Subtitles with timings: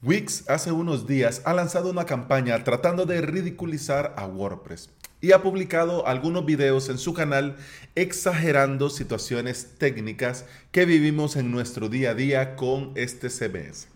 [0.00, 4.90] Wix hace unos días ha lanzado una campaña tratando de ridiculizar a WordPress
[5.20, 7.56] y ha publicado algunos videos en su canal
[7.96, 13.88] exagerando situaciones técnicas que vivimos en nuestro día a día con este CMS.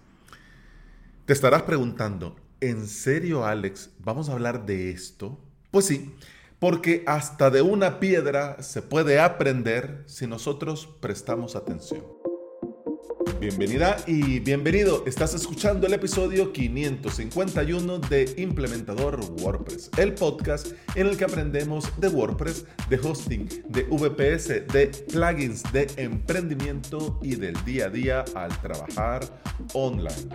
[1.25, 5.39] Te estarás preguntando, ¿en serio Alex vamos a hablar de esto?
[5.71, 6.13] Pues sí,
[6.59, 12.03] porque hasta de una piedra se puede aprender si nosotros prestamos atención.
[13.43, 15.03] Bienvenida y bienvenido.
[15.05, 22.07] Estás escuchando el episodio 551 de Implementador WordPress, el podcast en el que aprendemos de
[22.07, 28.57] WordPress, de hosting, de VPS, de plugins, de emprendimiento y del día a día al
[28.61, 29.25] trabajar
[29.73, 30.29] online.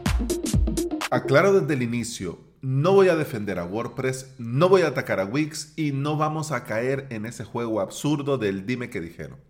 [1.10, 5.26] Aclaro desde el inicio, no voy a defender a WordPress, no voy a atacar a
[5.26, 9.47] Wix y no vamos a caer en ese juego absurdo del dime que dijeron.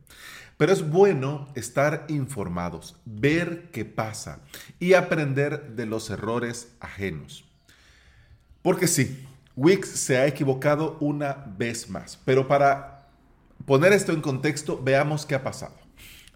[0.57, 4.39] Pero es bueno estar informados, ver qué pasa
[4.79, 7.45] y aprender de los errores ajenos.
[8.63, 9.25] Porque sí,
[9.55, 12.19] Wix se ha equivocado una vez más.
[12.25, 13.07] Pero para
[13.65, 15.75] poner esto en contexto, veamos qué ha pasado.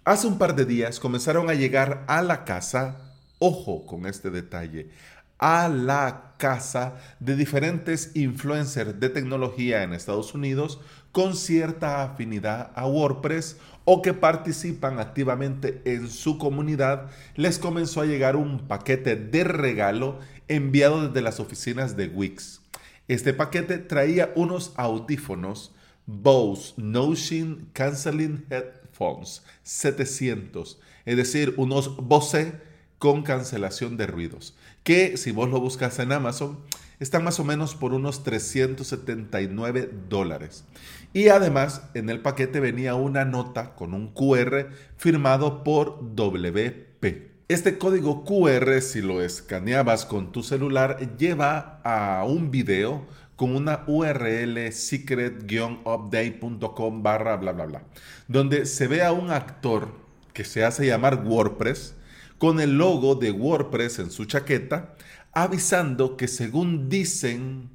[0.03, 4.89] Hace un par de días comenzaron a llegar a la casa, ojo con este detalle,
[5.37, 10.79] a la casa de diferentes influencers de tecnología en Estados Unidos
[11.11, 18.05] con cierta afinidad a WordPress o que participan activamente en su comunidad, les comenzó a
[18.05, 22.61] llegar un paquete de regalo enviado desde las oficinas de Wix.
[23.07, 25.73] Este paquete traía unos audífonos
[26.05, 32.53] Bose Notion Canceling Headphones 700, es decir, unos Bose
[32.99, 36.59] con cancelación de ruidos, que si vos lo buscas en Amazon,
[37.01, 40.65] están más o menos por unos 379 dólares.
[41.13, 47.31] Y además en el paquete venía una nota con un QR firmado por WP.
[47.47, 53.83] Este código QR, si lo escaneabas con tu celular, lleva a un video con una
[53.87, 57.81] URL secret-update.com barra bla bla bla,
[58.27, 59.89] donde se ve a un actor
[60.33, 61.95] que se hace llamar WordPress
[62.37, 64.93] con el logo de WordPress en su chaqueta,
[65.33, 67.69] avisando que según dicen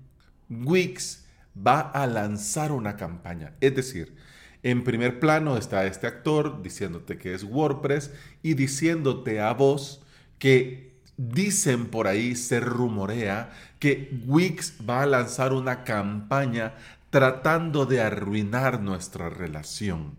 [0.49, 1.25] Wix
[1.57, 3.55] va a lanzar una campaña.
[3.61, 4.15] Es decir,
[4.63, 8.11] en primer plano está este actor diciéndote que es WordPress
[8.43, 10.03] y diciéndote a vos
[10.39, 16.75] que dicen por ahí, se rumorea que Wix va a lanzar una campaña
[17.11, 20.17] tratando de arruinar nuestra relación.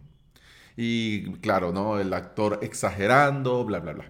[0.76, 2.00] Y claro, ¿no?
[2.00, 4.06] El actor exagerando, bla, bla, bla.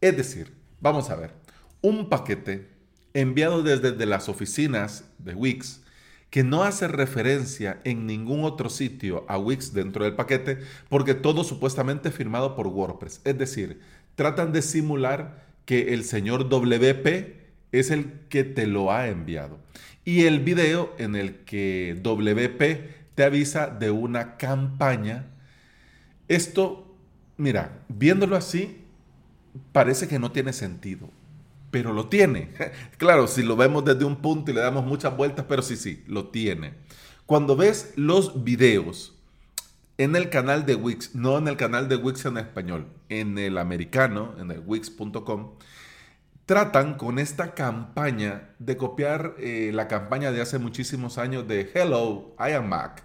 [0.00, 1.44] Es decir, vamos a ver
[1.84, 2.66] un paquete
[3.12, 5.82] enviado desde las oficinas de Wix
[6.30, 11.44] que no hace referencia en ningún otro sitio a Wix dentro del paquete porque todo
[11.44, 13.20] supuestamente firmado por WordPress.
[13.24, 13.80] Es decir,
[14.14, 17.36] tratan de simular que el señor WP
[17.70, 19.58] es el que te lo ha enviado.
[20.06, 25.26] Y el video en el que WP te avisa de una campaña.
[26.28, 26.96] Esto,
[27.36, 28.78] mira, viéndolo así,
[29.72, 31.10] parece que no tiene sentido
[31.74, 32.50] pero lo tiene.
[32.98, 36.04] Claro, si lo vemos desde un punto y le damos muchas vueltas, pero sí, sí,
[36.06, 36.74] lo tiene.
[37.26, 39.18] Cuando ves los videos
[39.98, 43.58] en el canal de Wix, no en el canal de Wix en español, en el
[43.58, 45.54] americano, en el wix.com,
[46.46, 52.36] tratan con esta campaña de copiar eh, la campaña de hace muchísimos años de Hello,
[52.38, 53.02] I am Mac,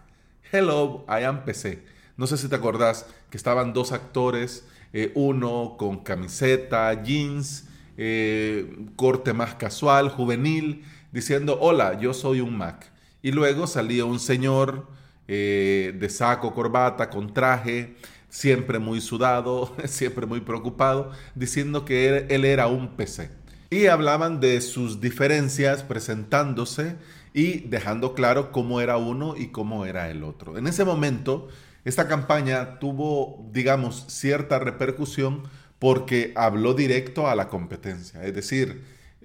[0.52, 1.84] Hello, I am PC.
[2.18, 7.69] No sé si te acordás que estaban dos actores, eh, uno con camiseta, jeans,
[8.02, 12.90] eh, corte más casual, juvenil, diciendo, hola, yo soy un Mac.
[13.22, 14.88] Y luego salía un señor
[15.28, 17.98] eh, de saco, corbata, con traje,
[18.30, 23.32] siempre muy sudado, siempre muy preocupado, diciendo que él era un PC.
[23.70, 26.96] Y hablaban de sus diferencias presentándose
[27.34, 30.58] y dejando claro cómo era uno y cómo era el otro.
[30.58, 31.50] En ese momento,
[31.84, 35.44] esta campaña tuvo, digamos, cierta repercusión
[35.80, 38.24] porque habló directo a la competencia.
[38.24, 38.84] Es decir,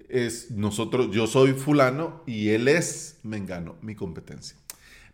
[0.09, 4.57] es nosotros, yo soy fulano y él es Mengano, mi competencia.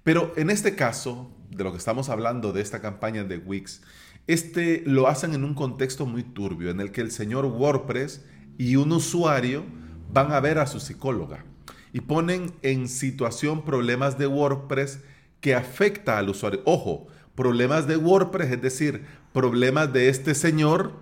[0.02, 3.82] Pero en este caso, de lo que estamos hablando de esta campaña de Wix,
[4.26, 8.24] este lo hacen en un contexto muy turbio, en el que el señor WordPress
[8.58, 9.64] y un usuario
[10.12, 11.44] van a ver a su psicóloga
[11.92, 15.00] y ponen en situación problemas de WordPress
[15.40, 16.60] que afecta al usuario.
[16.64, 20.92] Ojo, problemas de WordPress, es decir, problemas de este señor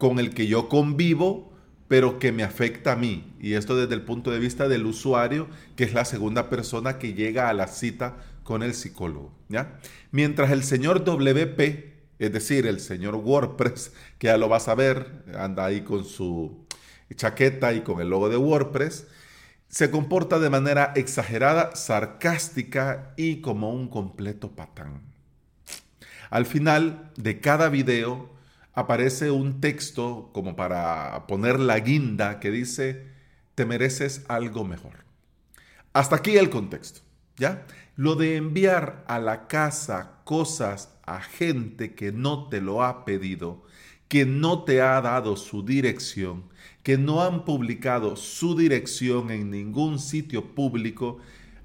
[0.00, 1.52] con el que yo convivo,
[1.86, 3.34] pero que me afecta a mí.
[3.38, 7.12] Y esto desde el punto de vista del usuario, que es la segunda persona que
[7.12, 9.30] llega a la cita con el psicólogo.
[10.10, 11.60] Mientras el señor WP,
[12.18, 16.64] es decir, el señor WordPress, que ya lo vas a ver, anda ahí con su
[17.14, 19.06] chaqueta y con el logo de WordPress,
[19.68, 25.02] se comporta de manera exagerada, sarcástica y como un completo patán.
[26.30, 28.39] Al final de cada video
[28.72, 33.06] aparece un texto como para poner la guinda que dice,
[33.54, 35.04] te mereces algo mejor.
[35.92, 37.00] Hasta aquí el contexto,
[37.36, 37.66] ¿ya?
[37.96, 43.64] Lo de enviar a la casa cosas a gente que no te lo ha pedido,
[44.08, 46.44] que no te ha dado su dirección,
[46.82, 51.18] que no han publicado su dirección en ningún sitio público,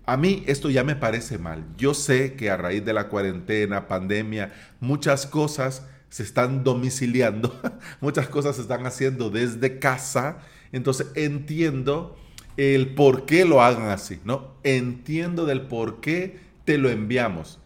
[0.06, 1.66] a mí esto ya me parece mal.
[1.78, 7.54] Yo sé que a raíz de la cuarentena, pandemia, muchas cosas se están domiciliando,
[8.00, 10.38] muchas cosas se están haciendo desde casa,
[10.72, 12.16] entonces entiendo
[12.56, 14.54] el por qué lo hagan así, ¿no?
[14.64, 17.60] Entiendo del por qué te lo enviamos.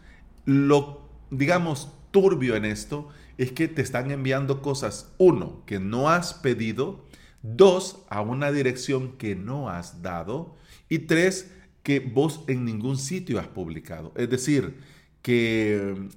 [0.46, 3.08] Lo, digamos, turbio en esto
[3.38, 7.06] es que te están enviando cosas, uno, que no has pedido,
[7.42, 10.56] dos, a una dirección que no has dado,
[10.88, 11.52] y tres,
[11.84, 14.12] que vos en ningún sitio has publicado.
[14.16, 14.80] Es decir,
[15.22, 16.08] que mm,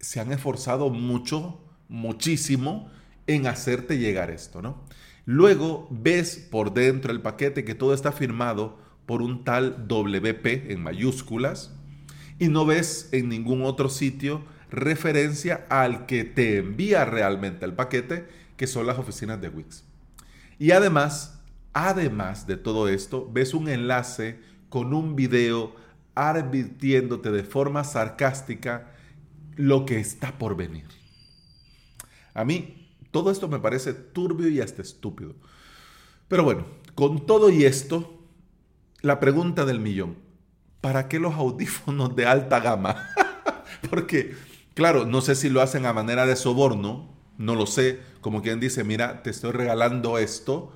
[0.00, 2.90] se han esforzado mucho, muchísimo
[3.26, 4.84] en hacerte llegar esto, ¿no?
[5.26, 10.82] Luego ves por dentro el paquete que todo está firmado por un tal WP en
[10.82, 11.72] mayúsculas
[12.38, 18.26] y no ves en ningún otro sitio referencia al que te envía realmente el paquete,
[18.56, 19.84] que son las oficinas de Wix.
[20.58, 21.40] Y además,
[21.72, 25.74] además de todo esto, ves un enlace con un video
[26.14, 28.92] advirtiéndote de forma sarcástica
[29.56, 30.86] lo que está por venir.
[32.34, 35.34] A mí todo esto me parece turbio y hasta estúpido.
[36.28, 38.18] Pero bueno, con todo y esto,
[39.02, 40.16] la pregunta del millón,
[40.80, 43.08] ¿para qué los audífonos de alta gama?
[43.88, 44.34] Porque,
[44.74, 48.58] claro, no sé si lo hacen a manera de soborno, no lo sé, como quien
[48.58, 50.72] dice, mira, te estoy regalando esto,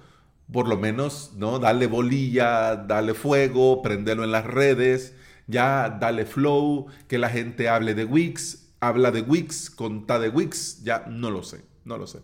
[0.53, 1.59] por lo menos, ¿no?
[1.59, 5.15] Dale bolilla, dale fuego, prendelo en las redes,
[5.47, 10.83] ya dale flow, que la gente hable de Wix, habla de Wix, conta de Wix,
[10.83, 11.63] ya no lo sé.
[11.85, 12.21] No lo sé.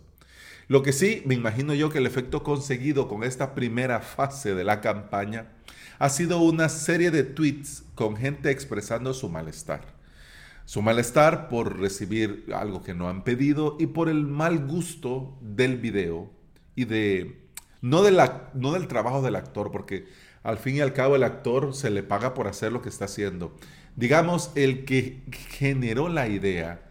[0.67, 4.63] Lo que sí, me imagino yo que el efecto conseguido con esta primera fase de
[4.63, 5.51] la campaña
[5.99, 9.95] ha sido una serie de tweets con gente expresando su malestar.
[10.65, 15.77] Su malestar por recibir algo que no han pedido y por el mal gusto del
[15.77, 16.31] video
[16.75, 17.45] y de...
[17.81, 18.01] No,
[18.55, 20.07] no del trabajo del actor, porque
[20.45, 23.05] al fin y al cabo el actor se le paga por hacer lo que está
[23.05, 23.55] haciendo.
[23.95, 26.83] Digamos, el que generó la idea,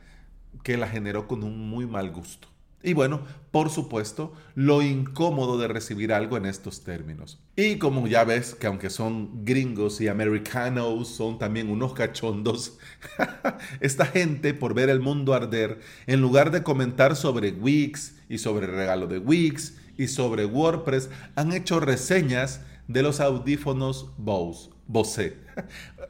[0.64, 2.48] que la generó con un muy mal gusto.
[2.82, 3.22] Y bueno,
[3.52, 7.40] por supuesto, lo incómodo de recibir algo en estos términos.
[7.54, 12.76] Y como ya ves que aunque son gringos y americanos, son también unos cachondos,
[13.80, 15.78] esta gente por ver el mundo arder,
[16.08, 21.08] en lugar de comentar sobre Wix y sobre el regalo de Wix y sobre WordPress,
[21.36, 24.70] han hecho reseñas de los audífonos Bose.
[24.86, 25.36] Bose.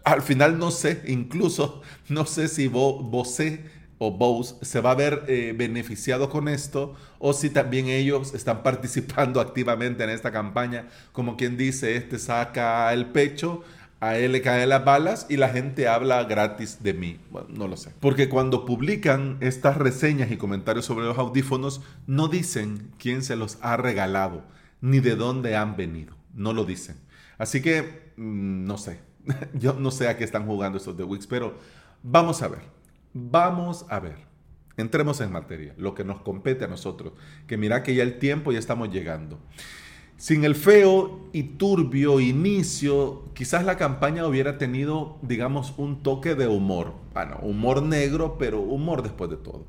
[0.05, 3.65] Al final no sé, incluso no sé si Bose
[3.99, 8.62] o Bose se va a ver eh, beneficiado con esto o si también ellos están
[8.62, 13.62] participando activamente en esta campaña, como quien dice, este saca el pecho,
[14.00, 17.19] a él le caen las balas y la gente habla gratis de mí.
[17.31, 17.91] Bueno, no lo sé.
[18.00, 23.56] Porque cuando publican estas reseñas y comentarios sobre los audífonos, no dicen quién se los
[23.62, 24.43] ha regalado,
[24.82, 26.17] ni de dónde han venido.
[26.35, 26.97] No lo dicen.
[27.39, 29.01] Así que, mm, no sé.
[29.55, 31.55] Yo no sé a qué están jugando estos de Wix, pero
[32.03, 32.75] vamos a ver.
[33.17, 34.17] Vamos a ver,
[34.77, 37.13] entremos en materia, lo que nos compete a nosotros,
[37.47, 39.39] que mira que ya el tiempo ya estamos llegando.
[40.17, 46.49] Sin el feo y turbio inicio, quizás la campaña hubiera tenido, digamos, un toque de
[46.49, 46.94] humor.
[47.13, 49.65] Bueno, humor negro, pero humor después de todo.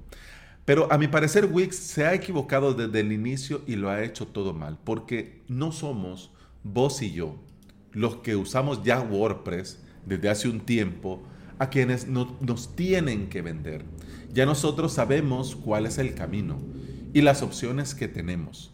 [0.65, 4.25] Pero a mi parecer Wix se ha equivocado desde el inicio y lo ha hecho
[4.27, 6.31] todo mal, porque no somos
[6.65, 7.35] vos y yo
[7.91, 11.23] los que usamos ya WordPress desde hace un tiempo
[11.59, 13.85] a quienes nos tienen que vender.
[14.33, 16.59] Ya nosotros sabemos cuál es el camino
[17.13, 18.73] y las opciones que tenemos.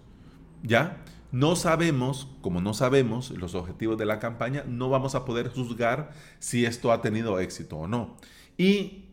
[0.63, 1.03] ¿Ya?
[1.31, 6.12] No sabemos, como no sabemos los objetivos de la campaña, no vamos a poder juzgar
[6.39, 8.17] si esto ha tenido éxito o no.
[8.57, 9.05] Y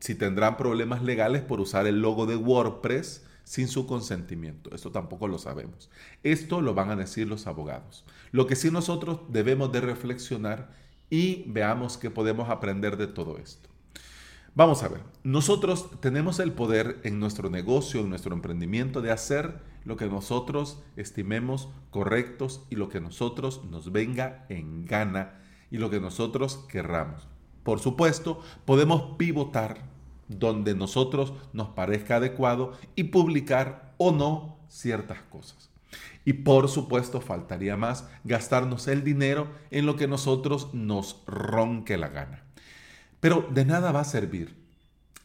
[0.00, 4.74] si tendrán problemas legales por usar el logo de WordPress sin su consentimiento.
[4.74, 5.90] Esto tampoco lo sabemos.
[6.22, 8.04] Esto lo van a decir los abogados.
[8.30, 10.72] Lo que sí nosotros debemos de reflexionar
[11.10, 13.68] y veamos qué podemos aprender de todo esto.
[14.54, 19.60] Vamos a ver, nosotros tenemos el poder en nuestro negocio, en nuestro emprendimiento, de hacer
[19.84, 25.88] lo que nosotros estimemos correctos y lo que nosotros nos venga en gana y lo
[25.88, 27.26] que nosotros querramos.
[27.62, 29.91] Por supuesto, podemos pivotar
[30.38, 35.70] donde nosotros nos parezca adecuado y publicar o no ciertas cosas.
[36.24, 42.08] Y por supuesto, faltaría más gastarnos el dinero en lo que nosotros nos ronque la
[42.08, 42.44] gana.
[43.20, 44.56] Pero de nada va a servir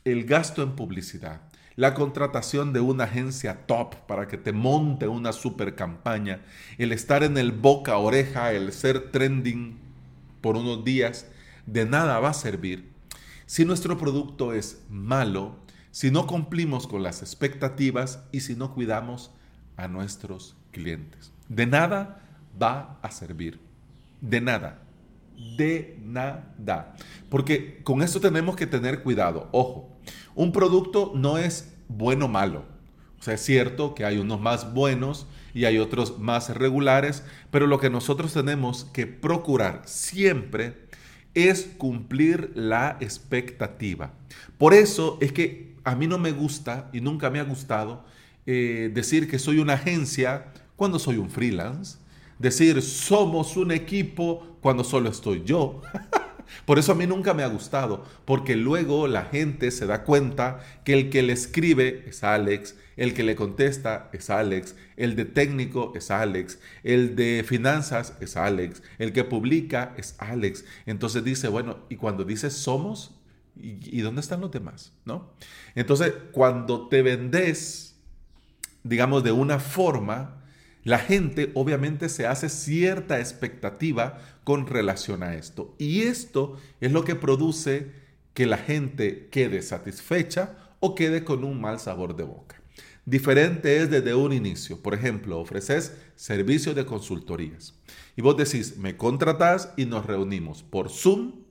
[0.06, 1.42] el gasto en publicidad,
[1.76, 6.42] la contratación de una agencia top para que te monte una super campaña,
[6.78, 9.78] el estar en el boca oreja, el ser trending
[10.42, 11.28] por unos días,
[11.66, 12.97] de nada va a servir
[13.48, 15.56] si nuestro producto es malo,
[15.92, 19.32] si no cumplimos con las expectativas y si no cuidamos
[19.78, 21.32] a nuestros clientes.
[21.48, 22.22] De nada
[22.62, 23.60] va a servir.
[24.20, 24.82] De nada.
[25.58, 26.96] De nada.
[27.30, 29.48] Porque con esto tenemos que tener cuidado.
[29.54, 29.98] Ojo,
[30.36, 32.66] un producto no es bueno o malo.
[33.18, 37.66] O sea, es cierto que hay unos más buenos y hay otros más regulares, pero
[37.66, 40.88] lo que nosotros tenemos que procurar siempre
[41.38, 44.12] es cumplir la expectativa.
[44.58, 48.04] Por eso es que a mí no me gusta y nunca me ha gustado
[48.46, 52.00] eh, decir que soy una agencia cuando soy un freelance,
[52.40, 55.82] decir somos un equipo cuando solo estoy yo.
[56.66, 60.60] Por eso a mí nunca me ha gustado, porque luego la gente se da cuenta
[60.86, 65.26] que el que le escribe es Alex, el que le contesta es Alex, el de
[65.26, 70.66] técnico es Alex, el de finanzas es Alex, el que publica es Alex.
[70.86, 73.16] Entonces dice, bueno, y cuando dices somos,
[73.56, 74.94] ¿y, dónde están los demás?
[75.06, 75.32] ¿No?
[75.76, 77.96] Entonces, cuando te vendes,
[78.84, 80.44] digamos, de una forma,
[80.84, 85.76] la gente obviamente se hace cierta expectativa con relación a esto.
[85.78, 87.92] Y esto es lo que produce
[88.34, 92.47] que la gente quede satisfecha o quede con un mal sabor de boca.
[93.08, 94.84] Diferente es desde un inicio.
[94.84, 97.74] Por ejemplo, ofreces servicios de consultorías.
[98.18, 101.46] Y vos decís, me contratás y nos reunimos por Zoom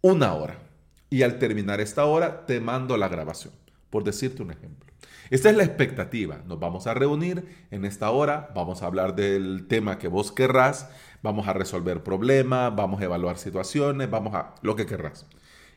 [0.00, 0.62] una hora.
[1.10, 3.52] Y al terminar esta hora, te mando la grabación,
[3.90, 4.92] por decirte un ejemplo.
[5.30, 6.44] Esta es la expectativa.
[6.46, 10.88] Nos vamos a reunir en esta hora, vamos a hablar del tema que vos querrás,
[11.20, 15.26] vamos a resolver problemas, vamos a evaluar situaciones, vamos a lo que querrás.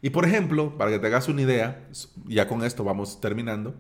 [0.04, 1.88] Y por ejemplo, para que te hagas una idea,
[2.28, 3.74] ya con esto vamos terminando,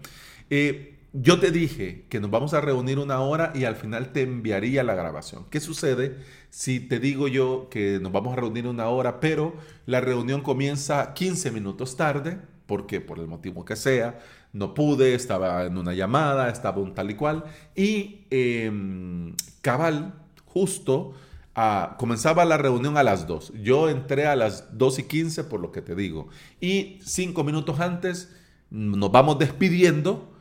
[0.50, 4.24] eh, yo te dije que nos vamos a reunir una hora y al final te
[4.24, 5.46] enviaría la grabación.
[5.50, 6.18] ¿Qué sucede
[6.50, 9.56] si te digo yo que nos vamos a reunir una hora, pero
[9.86, 12.40] la reunión comienza 15 minutos tarde?
[12.66, 14.20] porque por el motivo que sea,
[14.52, 17.44] no pude, estaba en una llamada, estaba un tal y cual,
[17.76, 20.14] y em, cabal,
[20.46, 21.14] justo,
[21.56, 23.54] ah, comenzaba la reunión a las 2.
[23.62, 26.30] Yo entré a las 2 y 15 por lo que te digo,
[26.62, 28.34] y cinco minutos antes
[28.70, 30.33] nos vamos despidiendo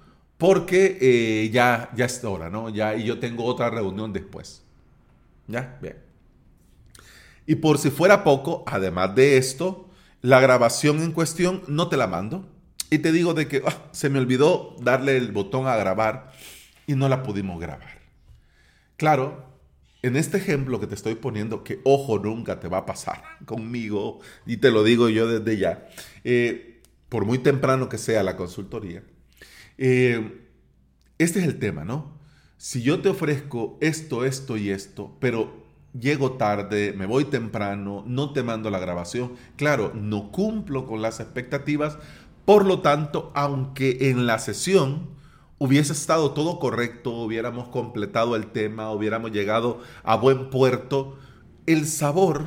[0.42, 2.68] porque eh, ya, ya es hora, ¿no?
[2.68, 4.64] Ya, y yo tengo otra reunión después.
[5.46, 5.78] ¿Ya?
[5.80, 5.98] Bien.
[7.46, 9.88] Y por si fuera poco, además de esto,
[10.20, 12.44] la grabación en cuestión no te la mando.
[12.90, 16.32] Y te digo de que ah, se me olvidó darle el botón a grabar
[16.88, 18.00] y no la pudimos grabar.
[18.96, 19.46] Claro,
[20.02, 24.18] en este ejemplo que te estoy poniendo, que ojo nunca te va a pasar conmigo,
[24.44, 25.88] y te lo digo yo desde ya,
[26.24, 29.04] eh, por muy temprano que sea la consultoría,
[29.84, 30.46] eh,
[31.18, 32.12] este es el tema, ¿no?
[32.56, 38.32] Si yo te ofrezco esto, esto y esto, pero llego tarde, me voy temprano, no
[38.32, 39.32] te mando la grabación.
[39.56, 41.98] Claro, no cumplo con las expectativas.
[42.44, 45.08] Por lo tanto, aunque en la sesión
[45.58, 51.18] hubiese estado todo correcto, hubiéramos completado el tema, hubiéramos llegado a buen puerto,
[51.66, 52.46] el sabor,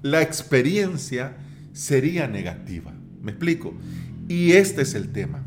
[0.00, 1.36] la experiencia
[1.74, 2.94] sería negativa.
[3.20, 3.74] ¿Me explico?
[4.26, 5.44] Y este es el tema.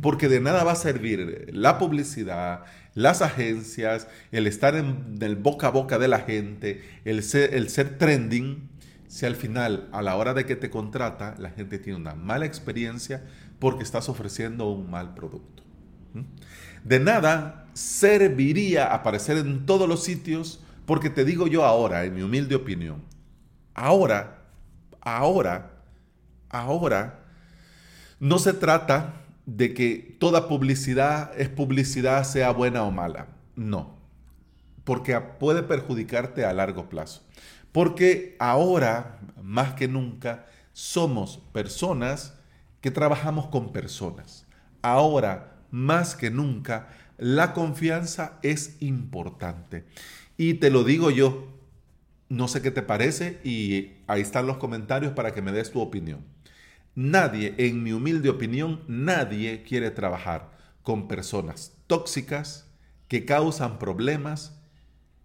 [0.00, 2.64] Porque de nada va a servir la publicidad,
[2.94, 7.68] las agencias, el estar en el boca a boca de la gente, el ser, el
[7.68, 8.68] ser trending,
[9.08, 12.46] si al final, a la hora de que te contrata, la gente tiene una mala
[12.46, 13.24] experiencia
[13.58, 15.62] porque estás ofreciendo un mal producto.
[16.84, 22.22] De nada serviría aparecer en todos los sitios porque te digo yo ahora, en mi
[22.22, 23.02] humilde opinión,
[23.74, 24.44] ahora,
[25.00, 25.70] ahora,
[26.48, 27.20] ahora,
[28.18, 33.28] no se trata de que toda publicidad es publicidad, sea buena o mala.
[33.56, 33.96] No,
[34.84, 37.22] porque puede perjudicarte a largo plazo.
[37.72, 42.34] Porque ahora, más que nunca, somos personas
[42.80, 44.46] que trabajamos con personas.
[44.82, 49.84] Ahora, más que nunca, la confianza es importante.
[50.36, 51.48] Y te lo digo yo,
[52.28, 55.80] no sé qué te parece y ahí están los comentarios para que me des tu
[55.80, 56.24] opinión.
[56.94, 60.50] Nadie, en mi humilde opinión, nadie quiere trabajar
[60.82, 62.66] con personas tóxicas
[63.08, 64.60] que causan problemas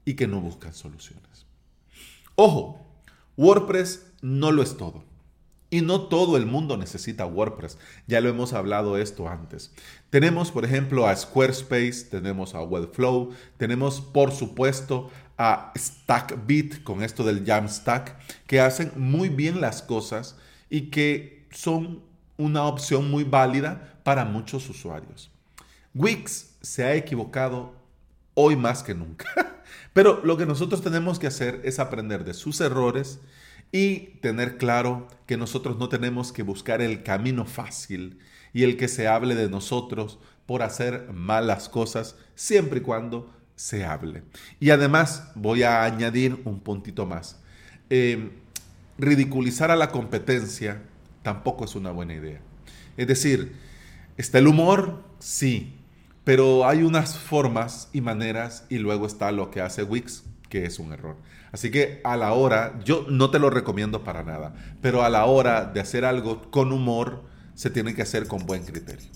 [0.06, 1.46] y que no buscan soluciones.
[2.36, 2.86] Ojo,
[3.38, 5.04] WordPress no lo es todo.
[5.72, 7.78] Y no todo el mundo necesita WordPress.
[8.08, 9.74] Ya lo hemos hablado esto antes.
[10.10, 17.24] Tenemos, por ejemplo, a Squarespace, tenemos a Webflow, tenemos, por supuesto, a StackBit con esto
[17.24, 18.18] del Jamstack,
[18.48, 20.38] que hacen muy bien las cosas
[20.70, 22.04] y que son
[22.38, 25.32] una opción muy válida para muchos usuarios.
[25.94, 27.74] Wix se ha equivocado
[28.34, 29.26] hoy más que nunca.
[29.94, 33.20] Pero lo que nosotros tenemos que hacer es aprender de sus errores
[33.72, 38.20] y tener claro que nosotros no tenemos que buscar el camino fácil
[38.54, 43.86] y el que se hable de nosotros por hacer malas cosas siempre y cuando se
[43.86, 44.24] hable.
[44.60, 47.40] Y además voy a añadir un puntito más.
[47.90, 48.32] Em,
[48.98, 50.82] ridiculizar a la competencia
[51.26, 52.40] tampoco es una buena idea.
[52.98, 53.56] Es decir,
[54.16, 55.74] está el humor, sí,
[56.24, 60.78] pero hay unas formas y maneras y luego está lo que hace Wix, que es
[60.78, 61.18] un error.
[61.52, 64.54] Así que a la hora, yo no te lo recomiendo para nada,
[64.84, 67.24] pero a la hora de hacer algo con humor,
[67.56, 69.10] se tiene que hacer con buen criterio.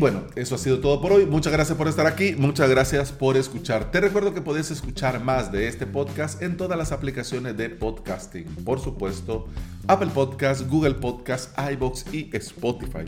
[0.00, 1.26] Bueno, eso ha sido todo por hoy.
[1.26, 2.34] Muchas gracias por estar aquí.
[2.34, 3.90] Muchas gracias por escuchar.
[3.90, 8.46] Te recuerdo que puedes escuchar más de este podcast en todas las aplicaciones de podcasting.
[8.64, 9.46] Por supuesto,
[9.88, 13.04] Apple Podcast, Google Podcast, iBox y Spotify.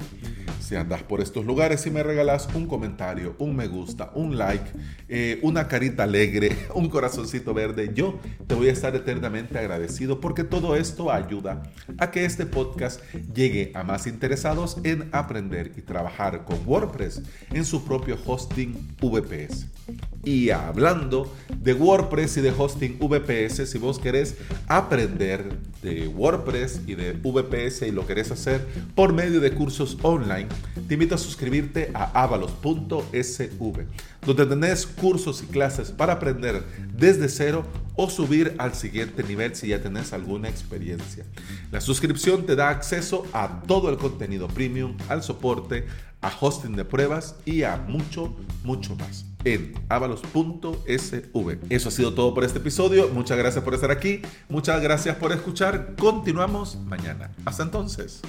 [0.61, 4.71] Si andas por estos lugares y me regalas un comentario, un me gusta, un like,
[5.09, 10.45] eh, una carita alegre, un corazoncito verde, yo te voy a estar eternamente agradecido porque
[10.45, 11.63] todo esto ayuda
[11.99, 13.03] a que este podcast
[13.35, 16.59] llegue a más interesados en aprender y trabajar con
[17.51, 19.67] en su propio hosting VPS.
[20.25, 24.37] Y hablando de WordPress y de hosting VPS, si vos querés
[24.69, 30.47] aprender de WordPress y de VPS y lo querés hacer por medio de cursos online,
[30.87, 33.87] te invito a suscribirte a avalos.sv,
[34.25, 36.63] donde tenés cursos y clases para aprender
[36.97, 37.65] desde cero
[37.97, 41.25] o subir al siguiente nivel si ya tenés alguna experiencia.
[41.71, 45.87] La suscripción te da acceso a todo el contenido premium, al soporte,
[46.23, 51.59] a hosting de pruebas y a mucho, mucho más en avalos.sv.
[51.69, 53.09] Eso ha sido todo por este episodio.
[53.09, 54.23] Muchas gracias por estar aquí.
[54.49, 55.95] Muchas gracias por escuchar.
[55.99, 57.31] Continuamos mañana.
[57.45, 58.21] Hasta entonces.